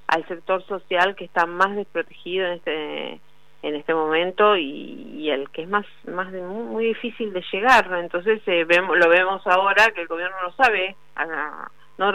al 0.06 0.25
sector 0.28 0.64
social 0.66 1.16
que 1.16 1.25
está 1.25 1.47
más 1.47 1.75
desprotegido 1.75 2.47
en 2.47 2.52
este 2.52 3.21
en 3.66 3.75
este 3.75 3.94
momento 3.94 4.56
y, 4.56 5.28
el 5.30 5.50
que 5.50 5.62
es 5.62 5.68
más 5.68 5.85
más 6.06 6.32
muy, 6.32 6.87
difícil 6.87 7.32
de 7.32 7.44
llegar 7.52 7.92
entonces 7.99 8.40
eh, 8.46 8.64
vemos, 8.64 8.96
lo 8.96 9.08
vemos 9.08 9.44
ahora 9.46 9.90
que 9.90 10.02
el 10.02 10.06
gobierno 10.06 10.37
no 10.40 10.52
sabe 10.52 10.94
a, 11.16 11.68
no, 11.99 12.12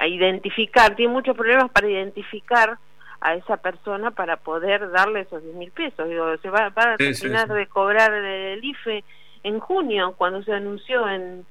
a 0.00 0.06
identificar 0.06 0.96
tiene 0.96 1.12
muchos 1.12 1.36
problemas 1.36 1.70
para 1.70 1.90
identificar 1.90 2.78
a 3.20 3.34
esa 3.34 3.56
persona 3.58 4.10
para 4.10 4.36
poder 4.36 4.90
darle 4.90 5.20
esos 5.20 5.42
10 5.42 5.54
mil 5.56 5.70
pesos. 5.70 6.08
Digo 6.08 6.36
se 6.38 6.50
va, 6.50 6.72
a 6.74 6.96
terminar 6.96 7.48
de 7.48 7.66
cobrar 7.66 8.12
el 8.12 8.64
IFE 8.64 9.04
en 9.42 9.58
junio 9.60 10.14
cuando 10.16 10.42
se 10.42 10.52
anunció 10.52 11.08
en 11.08 11.44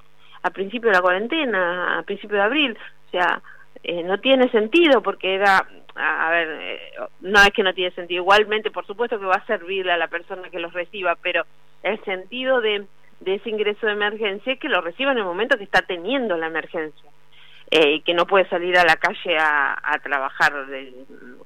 a 0.43 0.49
principio 0.51 0.89
de 0.89 0.95
la 0.95 1.01
cuarentena 1.01 1.99
a 1.99 2.03
principio 2.03 2.37
de 2.37 2.43
abril. 2.43 2.77
O 3.07 3.11
sea 3.11 3.41
eh, 3.83 4.03
no 4.03 4.19
tiene 4.19 4.49
sentido 4.51 5.01
porque 5.01 5.35
era 5.35 5.65
a, 5.95 6.29
ver, 6.29 6.47
eh, 6.61 6.79
no 7.21 7.41
es 7.41 7.51
que 7.51 7.63
no 7.63 7.73
tiene 7.73 7.91
sentido, 7.91 8.21
igualmente 8.21 8.71
por 8.71 8.85
supuesto 8.85 9.19
que 9.19 9.25
va 9.25 9.35
a 9.35 9.45
servirle 9.45 9.91
a 9.91 9.97
la 9.97 10.07
persona 10.07 10.49
que 10.49 10.59
los 10.59 10.73
reciba, 10.73 11.15
pero 11.21 11.45
el 11.83 12.03
sentido 12.03 12.61
de, 12.61 12.85
de 13.21 13.35
ese 13.35 13.49
ingreso 13.49 13.85
de 13.85 13.93
emergencia 13.93 14.53
es 14.53 14.59
que 14.59 14.69
lo 14.69 14.81
reciba 14.81 15.11
en 15.11 15.19
el 15.19 15.23
momento 15.23 15.57
que 15.57 15.63
está 15.63 15.81
teniendo 15.81 16.37
la 16.37 16.47
emergencia. 16.47 17.09
Eh, 17.71 17.93
y 17.93 18.01
que 18.01 18.13
no 18.13 18.27
puede 18.27 18.47
salir 18.47 18.77
a 18.77 18.85
la 18.85 18.95
calle 18.95 19.37
a, 19.39 19.73
a 19.81 19.97
trabajar 19.97 20.53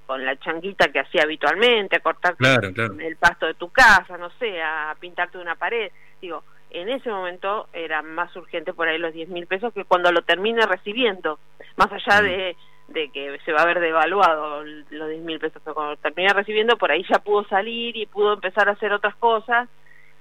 con 0.06 0.26
la 0.26 0.36
changuita 0.38 0.90
que 0.90 1.00
hacía 1.00 1.24
habitualmente, 1.24 1.96
a 1.96 2.02
cortar 2.02 2.36
el 2.40 3.16
pasto 3.16 3.46
de 3.46 3.54
tu 3.54 3.70
casa, 3.70 4.18
no 4.18 4.30
sé, 4.32 4.62
a 4.62 4.94
pintarte 5.00 5.38
una 5.38 5.56
pared. 5.56 5.90
Digo, 6.22 6.44
en 6.72 6.90
ese 6.90 7.10
momento 7.10 7.68
era 7.74 8.02
más 8.02 8.36
urgente 8.36 8.74
por 8.74 8.88
ahí 8.88 8.98
los 8.98 9.14
10 9.14 9.30
mil 9.30 9.48
pesos 9.48 9.74
que 9.74 9.86
cuando 9.86 10.12
lo 10.12 10.22
termine 10.22 10.66
recibiendo, 10.66 11.40
más 11.76 11.92
allá 11.92 12.22
mm. 12.22 12.26
de 12.26 12.56
de 12.90 13.10
que 13.10 13.40
se 13.46 13.52
va 13.52 13.60
a 13.60 13.64
haber 13.64 13.80
devaluado 13.80 14.64
los 14.64 15.10
10 15.10 15.22
mil 15.22 15.40
pesos, 15.40 15.62
pero 15.64 15.76
cuando 15.76 15.96
termina 15.98 16.34
recibiendo, 16.34 16.78
por 16.78 16.92
ahí 16.92 17.06
ya 17.10 17.20
pudo 17.20 17.44
salir 17.48 17.96
y 17.96 18.06
pudo 18.06 18.34
empezar 18.34 18.68
a 18.68 18.74
hacer 18.74 18.92
otras 18.92 19.16
cosas. 19.16 19.70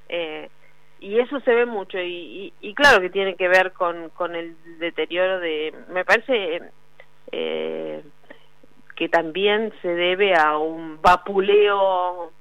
Eh, 0.09 0.49
y 1.01 1.19
eso 1.19 1.39
se 1.41 1.55
ve 1.55 1.65
mucho 1.65 1.99
y, 1.99 2.53
y, 2.61 2.75
claro 2.75 3.01
que 3.01 3.11
tiene 3.11 3.37
que 3.37 3.47
ver 3.47 3.73
con, 3.73 4.11
con 4.11 4.35
el 4.35 4.57
deterioro 4.79 5.39
de 5.39 5.73
me 5.91 6.05
parece 6.05 6.61
eh, 7.31 8.03
que 8.97 9.09
también 9.09 9.73
se 9.81 9.89
debe 9.89 10.35
a 10.35 10.59
un 10.59 11.01
vapuleo 11.01 12.33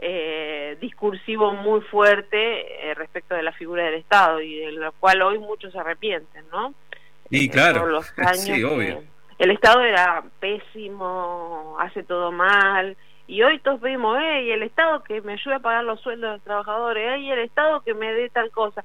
eh, 0.00 0.76
discursivo 0.80 1.52
muy 1.52 1.80
fuerte 1.82 2.94
respecto 2.96 3.34
de 3.34 3.42
la 3.42 3.52
figura 3.52 3.84
del 3.84 3.94
Estado 3.94 4.40
y 4.40 4.58
de 4.58 4.72
lo 4.72 4.92
cual 4.92 5.22
hoy 5.22 5.38
muchos 5.38 5.72
se 5.72 5.78
arrepienten, 5.78 6.44
¿no? 6.50 6.74
Y 7.28 7.48
claro, 7.48 7.86
los 7.86 8.12
sí, 8.34 8.64
obvio 8.64 9.02
el 9.40 9.50
Estado 9.52 9.80
era 9.80 10.22
pésimo, 10.38 11.74
hace 11.80 12.02
todo 12.02 12.30
mal, 12.30 12.94
y 13.26 13.42
hoy 13.42 13.58
todos 13.60 13.80
pedimos, 13.80 14.18
hey, 14.20 14.50
el 14.50 14.62
Estado 14.62 15.02
que 15.02 15.22
me 15.22 15.32
ayude 15.32 15.54
a 15.54 15.60
pagar 15.60 15.82
los 15.82 15.98
sueldos 16.02 16.28
de 16.28 16.36
los 16.36 16.44
trabajadores, 16.44 17.12
hey, 17.14 17.30
el 17.30 17.38
Estado 17.38 17.80
que 17.80 17.94
me 17.94 18.12
dé 18.12 18.28
tal 18.28 18.50
cosa. 18.50 18.84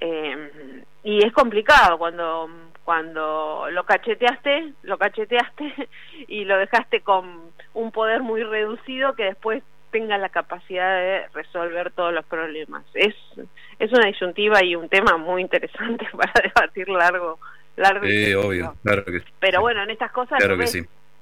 Eh, 0.00 0.82
y 1.02 1.24
es 1.24 1.32
complicado 1.32 1.96
cuando 1.96 2.50
cuando 2.84 3.66
lo 3.70 3.84
cacheteaste, 3.84 4.74
lo 4.82 4.98
cacheteaste 4.98 5.88
y 6.28 6.44
lo 6.44 6.58
dejaste 6.58 7.00
con 7.00 7.40
un 7.72 7.90
poder 7.90 8.22
muy 8.22 8.42
reducido 8.42 9.14
que 9.14 9.24
después 9.24 9.62
tenga 9.94 10.18
la 10.18 10.28
capacidad 10.28 10.96
de 10.96 11.28
resolver 11.32 11.92
todos 11.92 12.12
los 12.12 12.24
problemas. 12.24 12.82
Es, 12.94 13.14
es 13.78 13.92
una 13.92 14.08
disyuntiva 14.08 14.64
y 14.64 14.74
un 14.74 14.88
tema 14.88 15.16
muy 15.16 15.40
interesante 15.40 16.04
para 16.16 16.32
debatir 16.42 16.88
largo 16.88 17.38
sí, 18.02 18.34
obvio, 18.34 18.74
claro 18.82 19.04
que 19.04 19.20
sí. 19.20 19.26
Pero 19.38 19.60
bueno, 19.60 19.84
en 19.84 19.90
estas 19.90 20.10
cosas 20.10 20.40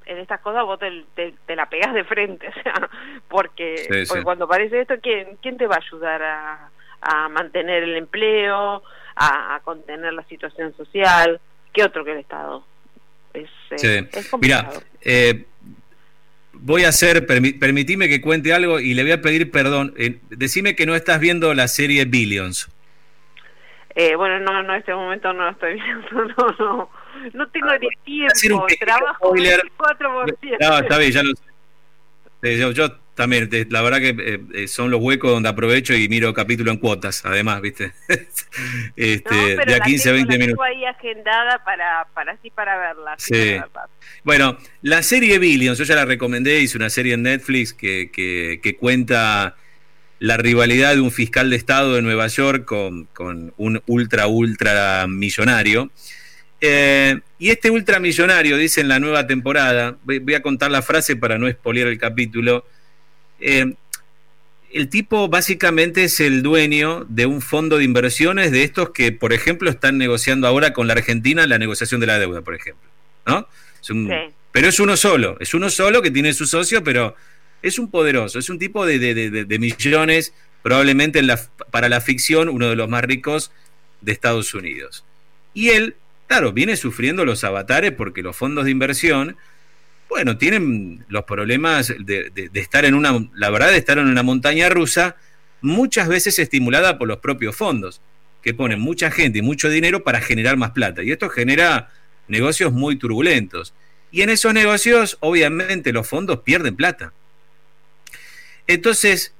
en 0.04 0.18
estas 0.18 0.40
cosas 0.40 0.64
vos 0.64 0.80
te, 0.80 1.54
la 1.54 1.66
pegás 1.66 1.92
de 1.92 2.04
frente, 2.04 2.48
o 2.60 2.62
sea, 2.62 2.88
porque, 3.28 4.06
cuando 4.22 4.46
aparece 4.46 4.80
esto, 4.80 4.94
¿quién, 5.02 5.36
¿quién 5.42 5.58
te 5.58 5.66
va 5.66 5.76
a 5.76 5.84
ayudar 5.86 6.22
a, 6.22 6.70
a 7.02 7.28
mantener 7.28 7.82
el 7.82 7.96
empleo, 7.96 8.82
a, 9.16 9.60
contener 9.64 10.14
la 10.14 10.24
situación 10.24 10.74
social? 10.76 11.40
¿Qué 11.74 11.84
otro 11.84 12.04
que 12.04 12.12
el 12.12 12.18
Estado? 12.18 12.64
Es, 13.34 13.50
eh, 13.82 14.08
Mira, 14.40 14.70
eh, 15.02 15.46
voy 16.54 16.84
a 16.84 16.88
hacer, 16.88 17.26
permitime 17.26 18.08
que 18.08 18.20
cuente 18.20 18.52
algo 18.52 18.80
y 18.80 18.94
le 18.94 19.02
voy 19.02 19.12
a 19.12 19.20
pedir 19.20 19.50
perdón. 19.50 19.94
Eh, 19.96 20.18
decime 20.30 20.74
que 20.76 20.86
no 20.86 20.94
estás 20.94 21.20
viendo 21.20 21.52
la 21.54 21.68
serie 21.68 22.04
Billions. 22.04 22.68
Eh, 23.94 24.16
bueno, 24.16 24.38
no, 24.40 24.62
no, 24.62 24.72
en 24.72 24.80
este 24.80 24.94
momento 24.94 25.32
no 25.32 25.44
lo 25.44 25.50
estoy 25.50 25.74
viendo, 25.74 26.08
no, 26.38 26.56
no, 26.58 26.90
no 27.34 27.48
tengo 27.48 27.68
ah, 27.68 27.78
ni 27.78 27.88
tiempo, 28.04 28.66
trabajo 28.80 29.32
24 29.32 30.26
No, 30.60 30.78
está 30.78 30.98
bien, 30.98 31.12
ya 31.12 31.22
lo 31.22 31.32
sé. 31.34 32.58
Yo, 32.58 32.72
yo 32.72 33.01
también, 33.14 33.48
la 33.70 33.82
verdad 33.82 33.98
que 33.98 34.08
eh, 34.18 34.40
eh, 34.54 34.68
son 34.68 34.90
los 34.90 35.00
huecos 35.00 35.30
donde 35.30 35.48
aprovecho 35.48 35.94
y 35.94 36.08
miro 36.08 36.32
capítulo 36.32 36.70
en 36.70 36.78
cuotas, 36.78 37.24
además, 37.24 37.60
¿viste? 37.60 37.92
este, 38.96 39.56
de 39.56 39.74
a 39.74 39.80
15 39.80 40.08
a 40.08 40.12
20 40.12 40.38
minutos. 40.38 40.64
ahí 40.66 40.84
agendada 40.84 41.62
para, 41.64 42.06
para 42.14 42.32
así 42.32 42.50
para 42.50 42.76
verla. 42.78 43.14
Sí. 43.18 43.56
Bueno, 44.24 44.58
la 44.82 45.02
serie 45.02 45.38
Billions, 45.38 45.78
yo 45.78 45.84
ya 45.84 45.94
la 45.94 46.04
recomendé, 46.04 46.60
hice 46.60 46.76
una 46.76 46.90
serie 46.90 47.14
en 47.14 47.22
Netflix 47.22 47.72
que, 47.72 48.10
que, 48.10 48.60
que 48.62 48.76
cuenta 48.76 49.56
la 50.22 50.36
rivalidad 50.36 50.94
de 50.94 51.00
un 51.00 51.10
fiscal 51.10 51.50
de 51.50 51.56
Estado 51.56 51.96
de 51.96 52.02
Nueva 52.02 52.28
York 52.28 52.64
con, 52.64 53.08
un 53.56 53.82
ultra, 53.88 54.28
ultra 54.28 55.08
millonario. 55.08 55.90
Eh, 56.60 57.18
y 57.40 57.50
este 57.50 57.70
ultramillonario, 57.70 58.56
dice 58.56 58.82
en 58.82 58.88
la 58.88 59.00
nueva 59.00 59.26
temporada, 59.26 59.96
voy, 60.04 60.34
a 60.34 60.40
contar 60.40 60.70
la 60.70 60.80
frase 60.80 61.16
para 61.16 61.38
no 61.38 61.48
expoliar 61.48 61.88
el 61.88 61.98
capítulo, 61.98 62.64
eh, 63.42 63.74
el 64.72 64.88
tipo 64.88 65.28
básicamente 65.28 66.04
es 66.04 66.20
el 66.20 66.42
dueño 66.42 67.04
de 67.08 67.26
un 67.26 67.42
fondo 67.42 67.78
de 67.78 67.84
inversiones 67.84 68.50
de 68.50 68.64
estos 68.64 68.90
que, 68.90 69.12
por 69.12 69.32
ejemplo, 69.32 69.68
están 69.68 69.98
negociando 69.98 70.46
ahora 70.46 70.72
con 70.72 70.86
la 70.86 70.94
Argentina 70.94 71.46
la 71.46 71.58
negociación 71.58 72.00
de 72.00 72.06
la 72.06 72.18
deuda, 72.18 72.40
por 72.40 72.54
ejemplo. 72.54 72.88
¿no? 73.26 73.46
Pero 74.52 74.68
es 74.68 74.80
uno 74.80 74.96
solo, 74.96 75.36
es 75.40 75.54
uno 75.54 75.70
solo 75.70 76.02
que 76.02 76.10
tiene 76.10 76.32
su 76.34 76.46
socio, 76.46 76.82
pero 76.84 77.14
es 77.62 77.78
un 77.78 77.90
poderoso, 77.90 78.38
es 78.38 78.48
un 78.50 78.58
tipo 78.58 78.84
de, 78.86 79.58
millones, 79.58 80.34
probablemente 80.62 81.22
para 81.70 81.88
la 81.88 82.00
ficción 82.00 82.48
uno 82.48 82.68
de 82.68 82.76
los 82.76 82.88
más 82.88 83.02
ricos 83.02 83.50
de 84.00 84.12
Estados 84.12 84.54
Unidos. 84.54 85.04
Y 85.54 85.70
él, 85.70 85.96
claro, 86.26 86.52
viene 86.52 86.76
sufriendo 86.76 87.24
los 87.24 87.44
avatares 87.44 87.92
porque 87.92 88.22
los 88.22 88.36
fondos 88.36 88.64
de 88.64 88.70
inversión, 88.70 89.36
bueno, 90.12 90.36
tienen 90.36 91.06
los 91.08 91.24
problemas 91.24 91.90
de, 91.98 92.50
estar 92.52 92.84
en 92.84 92.92
una, 92.92 93.26
la 93.34 93.48
verdad, 93.48 93.70
de 93.70 93.78
estar 93.78 93.96
en 93.96 94.08
una 94.08 94.22
montaña 94.22 94.68
rusa, 94.68 95.16
muchas 95.62 96.06
veces 96.06 96.38
estimulada 96.38 96.98
por 96.98 97.08
los 97.08 97.20
propios 97.20 97.56
fondos, 97.56 98.02
que 98.42 98.52
ponen 98.52 98.78
mucha 98.78 99.10
gente 99.10 99.38
y 99.38 99.42
mucho 99.42 99.70
dinero 99.70 100.04
para 100.04 100.20
generar 100.20 100.58
más 100.58 100.72
plata. 100.72 101.02
Y 101.02 101.12
esto 101.12 101.30
genera 101.30 101.90
negocios 102.28 102.74
muy 102.74 102.96
turbulentos. 102.96 103.72
Y 104.10 104.20
en 104.20 104.28
esos 104.28 104.52
negocios, 104.52 105.16
obviamente, 105.20 105.94
los 105.94 106.06
fondos 106.06 106.40
pierden 106.40 106.76
plata. 106.76 107.14
Entonces, 108.66 109.32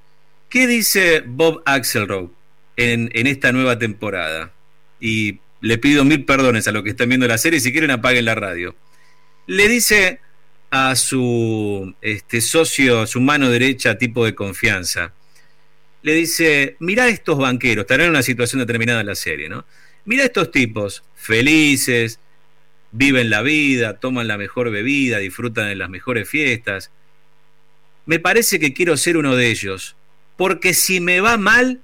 ¿qué 0.48 0.66
dice 0.66 1.22
Bob 1.26 1.62
Axelrod 1.66 2.30
en, 2.78 3.10
en 3.12 3.26
esta 3.26 3.52
nueva 3.52 3.78
temporada? 3.78 4.52
Y 5.00 5.40
le 5.60 5.76
pido 5.76 6.06
mil 6.06 6.24
perdones 6.24 6.66
a 6.66 6.72
los 6.72 6.82
que 6.82 6.90
están 6.90 7.10
viendo 7.10 7.28
la 7.28 7.36
serie, 7.36 7.60
si 7.60 7.72
quieren 7.72 7.90
apaguen 7.90 8.24
la 8.24 8.34
radio. 8.34 8.74
Le 9.46 9.68
dice 9.68 10.20
a 10.72 10.96
su 10.96 11.94
este, 12.00 12.40
socio, 12.40 13.06
su 13.06 13.20
mano 13.20 13.50
derecha, 13.50 13.98
tipo 13.98 14.24
de 14.24 14.34
confianza, 14.34 15.12
le 16.00 16.14
dice, 16.14 16.76
mirá 16.80 17.08
estos 17.08 17.36
banqueros, 17.36 17.82
estarán 17.82 18.06
en 18.06 18.10
una 18.12 18.22
situación 18.22 18.60
determinada 18.60 19.02
en 19.02 19.06
la 19.06 19.14
serie, 19.14 19.50
¿no? 19.50 19.66
mira 20.06 20.24
estos 20.24 20.50
tipos, 20.50 21.04
felices, 21.14 22.18
viven 22.90 23.28
la 23.28 23.42
vida, 23.42 23.98
toman 23.98 24.28
la 24.28 24.38
mejor 24.38 24.70
bebida, 24.70 25.18
disfrutan 25.18 25.68
de 25.68 25.76
las 25.76 25.90
mejores 25.90 26.26
fiestas. 26.26 26.90
Me 28.06 28.18
parece 28.18 28.58
que 28.58 28.72
quiero 28.72 28.96
ser 28.96 29.18
uno 29.18 29.36
de 29.36 29.50
ellos, 29.50 29.94
porque 30.38 30.72
si 30.72 31.00
me 31.00 31.20
va 31.20 31.36
mal, 31.36 31.82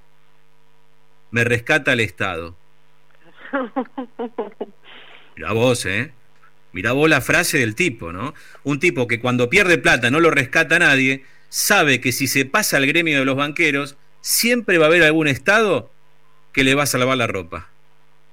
me 1.29 1.43
rescata 1.43 1.93
el 1.93 1.99
Estado. 1.99 2.57
Mira 5.35 5.51
vos, 5.53 5.85
¿eh? 5.85 6.11
Mira 6.71 6.91
vos 6.91 7.09
la 7.09 7.21
frase 7.21 7.59
del 7.59 7.75
tipo, 7.75 8.11
¿no? 8.11 8.33
Un 8.63 8.79
tipo 8.79 9.07
que 9.07 9.19
cuando 9.19 9.49
pierde 9.49 9.77
plata 9.77 10.11
no 10.11 10.19
lo 10.19 10.31
rescata 10.31 10.75
a 10.75 10.79
nadie, 10.79 11.25
sabe 11.49 11.99
que 11.99 12.11
si 12.11 12.27
se 12.27 12.45
pasa 12.45 12.77
al 12.77 12.85
gremio 12.85 13.19
de 13.19 13.25
los 13.25 13.35
banqueros, 13.35 13.97
siempre 14.21 14.77
va 14.77 14.85
a 14.85 14.89
haber 14.89 15.03
algún 15.03 15.27
Estado 15.27 15.89
que 16.53 16.63
le 16.63 16.75
va 16.75 16.83
a 16.83 16.87
salvar 16.87 17.17
la 17.17 17.27
ropa. 17.27 17.67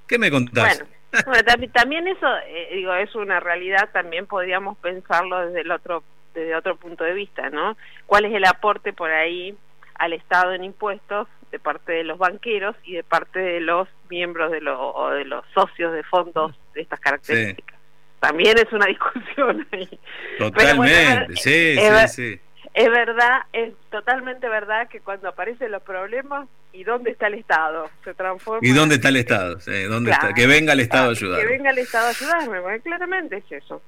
¿Qué 0.07 0.19
me 0.19 0.31
contás? 0.31 0.83
Bueno, 1.25 1.41
también 1.73 2.07
eso, 2.07 2.27
eh, 2.47 2.69
digo, 2.73 2.93
es 2.93 3.15
una 3.15 3.39
realidad, 3.39 3.89
también 3.91 4.27
podríamos 4.27 4.77
pensarlo 4.77 5.47
desde 5.47 5.61
el 5.61 5.71
otro 5.71 6.03
desde 6.37 6.55
otro 6.55 6.75
punto 6.75 7.03
de 7.03 7.13
vista, 7.13 7.49
¿no? 7.49 7.75
¿Cuál 8.05 8.25
es 8.25 8.33
el 8.33 8.45
aporte 8.45 8.93
por 8.93 9.09
ahí 9.09 9.57
al 9.95 10.13
Estado 10.13 10.53
en 10.53 10.63
impuestos 10.63 11.27
de 11.51 11.59
parte 11.59 11.93
de 11.93 12.03
los 12.03 12.19
banqueros 12.19 12.75
y 12.83 12.93
de 12.93 13.03
parte 13.03 13.39
de 13.39 13.59
los 13.59 13.87
miembros 14.09 14.51
de, 14.51 14.61
los 14.61 14.77
o 14.79 15.09
de 15.09 15.25
los 15.25 15.43
socios 15.55 15.93
de 15.93 16.03
fondos 16.03 16.53
de 16.75 16.81
estas 16.81 16.99
características? 16.99 17.76
También 18.19 18.57
es 18.57 18.71
una 18.71 18.85
discusión 18.87 19.67
ahí. 19.71 19.99
Totalmente, 20.39 21.35
sí, 21.35 21.77
sí, 21.77 22.07
sí 22.07 22.41
es 22.77 22.91
verdad, 22.91 23.41
es 23.53 23.73
totalmente 23.89 24.47
verdad 24.47 24.87
que 24.87 24.99
cuando 24.99 25.29
aparecen 25.29 25.71
los 25.71 25.81
problemas, 25.81 26.47
¿y 26.71 26.83
dónde 26.83 27.09
está 27.09 27.25
el 27.25 27.33
Estado? 27.33 27.89
Se 28.03 28.13
transforma. 28.13 28.59
¿Y 28.61 28.71
dónde 28.71 28.95
está 28.95 29.09
el 29.09 29.15
Estado? 29.15 29.57
¿dónde 29.89 30.11
está? 30.11 30.31
Que 30.31 30.45
venga 30.45 30.73
el 30.73 30.81
Estado 30.81 31.07
a 31.07 31.11
ayudar. 31.11 31.41
Que 31.41 31.47
venga 31.47 31.71
el 31.71 31.79
Estado 31.79 32.05
a 32.05 32.09
ayudarme, 32.09 32.61
porque 32.61 32.81
claramente 32.81 33.37
es 33.37 33.63
eso. 33.63 33.81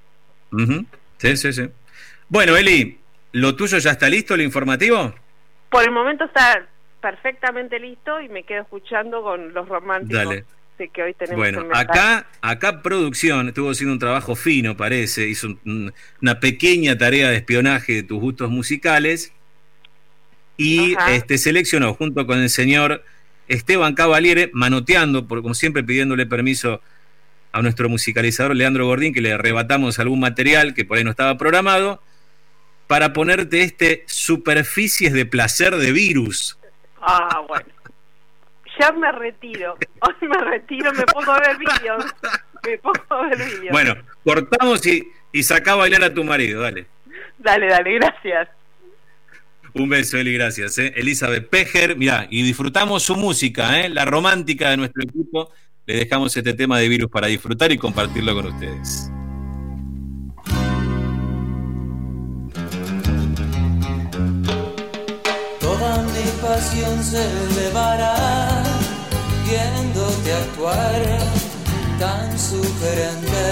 Sí, 1.17 1.37
sí, 1.37 1.53
sí. 1.53 1.69
Bueno, 2.29 2.57
Eli, 2.57 2.99
¿lo 3.33 3.55
tuyo 3.55 3.77
ya 3.77 3.91
está 3.91 4.09
listo, 4.09 4.33
el 4.33 4.41
informativo? 4.41 5.13
Por 5.69 5.83
el 5.83 5.91
momento 5.91 6.25
está 6.25 6.65
perfectamente 6.99 7.79
listo 7.79 8.19
y 8.19 8.27
me 8.27 8.41
quedo 8.41 8.63
escuchando 8.63 9.21
con 9.21 9.53
los 9.53 9.69
románticos. 9.69 10.25
Dale 10.25 10.45
que 10.87 11.03
hoy 11.03 11.13
tenemos 11.13 11.37
bueno, 11.37 11.67
acá, 11.73 12.27
acá 12.41 12.81
producción 12.81 13.49
estuvo 13.49 13.71
haciendo 13.71 13.93
un 13.93 13.99
trabajo 13.99 14.35
fino, 14.35 14.77
parece, 14.77 15.27
hizo 15.27 15.59
una 15.65 16.39
pequeña 16.39 16.97
tarea 16.97 17.29
de 17.29 17.35
espionaje 17.35 17.95
de 17.95 18.03
tus 18.03 18.19
gustos 18.19 18.49
musicales 18.49 19.33
y 20.55 20.95
este, 21.09 21.37
seleccionó 21.37 21.93
junto 21.93 22.25
con 22.25 22.39
el 22.39 22.49
señor 22.49 23.03
Esteban 23.47 23.95
Cavaliere, 23.95 24.49
manoteando, 24.53 25.27
por, 25.27 25.41
como 25.41 25.53
siempre 25.53 25.83
pidiéndole 25.83 26.25
permiso 26.25 26.81
a 27.51 27.61
nuestro 27.61 27.89
musicalizador 27.89 28.55
Leandro 28.55 28.85
Gordín, 28.85 29.13
que 29.13 29.21
le 29.21 29.33
arrebatamos 29.33 29.99
algún 29.99 30.19
material 30.19 30.73
que 30.73 30.85
por 30.85 30.97
ahí 30.97 31.03
no 31.03 31.11
estaba 31.11 31.37
programado, 31.37 32.01
para 32.87 33.13
ponerte 33.13 33.61
este 33.61 34.03
Superficies 34.07 35.13
de 35.13 35.25
Placer 35.25 35.75
de 35.75 35.91
Virus. 35.91 36.57
Ah, 37.01 37.41
bueno 37.47 37.78
ya 38.79 38.91
me 38.93 39.11
retiro. 39.11 39.77
Hoy 40.01 40.27
me 40.27 40.37
retiro, 40.37 40.93
me 40.93 41.05
pongo 41.05 41.31
a 41.31 41.39
ver 41.39 41.57
vídeos. 41.57 42.05
Me 42.65 42.77
pongo 42.77 43.03
a 43.09 43.27
ver 43.27 43.37
vídeos. 43.37 43.71
Bueno, 43.71 43.95
cortamos 44.23 44.85
y, 44.85 45.07
y 45.31 45.43
saca 45.43 45.73
a 45.73 45.75
bailar 45.75 46.03
a 46.03 46.13
tu 46.13 46.23
marido, 46.23 46.61
dale. 46.61 46.87
Dale, 47.37 47.67
dale, 47.67 47.93
gracias. 47.95 48.49
Un 49.73 49.87
beso, 49.89 50.17
Eli, 50.17 50.33
gracias. 50.33 50.77
¿eh? 50.79 50.93
Elizabeth 50.95 51.47
Pejer, 51.49 51.95
mira, 51.95 52.27
y 52.29 52.41
disfrutamos 52.41 53.03
su 53.03 53.15
música, 53.15 53.79
¿eh? 53.79 53.89
la 53.89 54.05
romántica 54.05 54.71
de 54.71 54.77
nuestro 54.77 55.03
equipo. 55.03 55.51
Le 55.85 55.95
dejamos 55.95 56.35
este 56.35 56.53
tema 56.53 56.79
de 56.79 56.87
virus 56.87 57.09
para 57.09 57.27
disfrutar 57.27 57.71
y 57.71 57.77
compartirlo 57.77 58.33
con 58.35 58.47
ustedes. 58.47 59.11
Toda 65.59 66.03
mi 66.03 66.41
pasión 66.41 67.03
se 67.03 67.23
elevará 67.45 68.48
viéndote 69.49 70.33
actuar 70.33 71.01
tan 71.99 72.27
sugerente. 72.37 73.47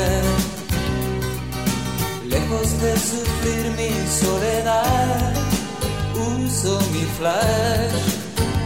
Lejos 2.33 2.67
de 2.81 2.93
sufrir 3.12 3.65
mi 3.79 3.93
soledad, 4.23 5.33
uso 6.13 6.79
mi 6.93 7.05
flash, 7.17 8.05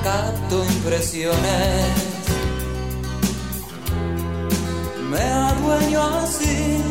capto 0.04 0.64
impresiones. 0.76 1.86
Me 5.10 5.24
adueño 5.50 6.02
así, 6.24 6.82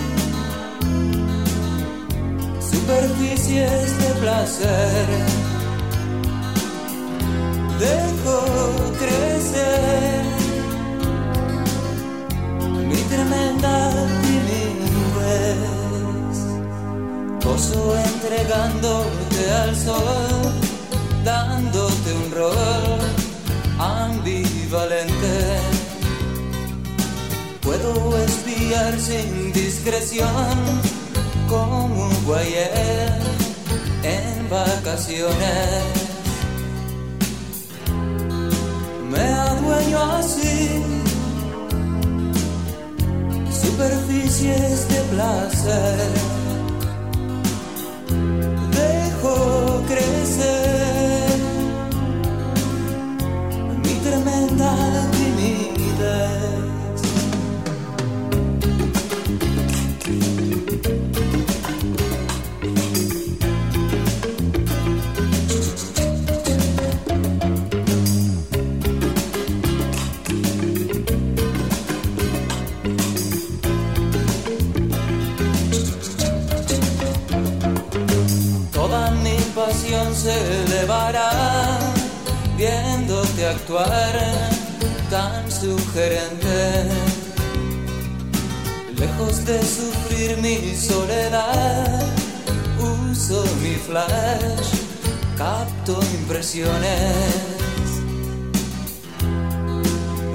superficies 2.70 3.98
de 4.03 4.11
placer. 4.20 5.39
Dejo 7.81 8.45
crecer 8.99 10.23
mi 12.88 13.01
tremenda 13.09 13.90
timidez. 14.21 15.57
Gozo 17.43 17.97
entregándote 17.97 19.51
al 19.62 19.75
sol, 19.75 20.53
dándote 21.25 22.12
un 22.23 22.31
rol 22.33 22.99
ambivalente. 23.79 25.37
Puedo 27.62 28.19
espiar 28.19 29.01
sin 29.01 29.55
discreción 29.55 30.55
como 31.49 31.87
un 31.87 32.25
guayer 32.27 33.14
en 34.03 34.51
vacaciones. 34.51 36.10
Me 39.20 39.26
adueño 39.26 39.98
así 40.18 40.83
superficies 43.62 44.88
de 44.88 45.00
placer. 45.12 46.09
Dejo 48.78 49.83
crecer 49.87 51.38
mi 53.85 53.94
tremenda 54.06 55.10
tan 85.11 85.51
sugerente. 85.51 86.88
Lejos 88.99 89.45
de 89.45 89.59
sufrir 89.62 90.37
mi 90.38 90.77
soledad, 90.77 92.03
uso 92.79 93.45
mi 93.62 93.75
flash, 93.75 94.69
capto 95.37 95.99
impresiones. 96.21 97.25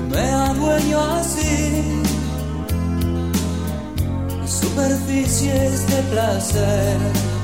Me 0.09 0.31
adueño 0.31 0.99
así, 0.99 2.01
superficies 4.47 5.87
de 5.87 6.01
placer 6.11 7.34